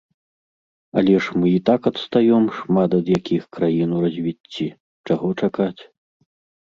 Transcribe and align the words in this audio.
Але 1.01 1.15
ж 1.25 1.35
мы 1.41 1.47
і 1.57 1.59
так 1.71 1.81
адстаём 1.91 2.43
шмат 2.57 2.95
ад 3.01 3.07
якіх 3.17 3.43
краін 3.59 3.89
у 3.99 4.01
развіцці, 4.07 4.67
чаго 5.11 5.27
чакаць? 5.43 5.81